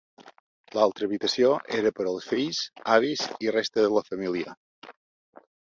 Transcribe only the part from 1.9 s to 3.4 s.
per als fills, avis